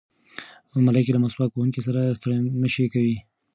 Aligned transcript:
ملایکې 0.85 1.11
له 1.13 1.19
مسواک 1.23 1.51
وهونکي 1.51 1.81
سره 1.87 2.15
ستړې 2.19 2.35
مه 2.61 2.69
شي 2.73 2.85
کوي. 2.93 3.17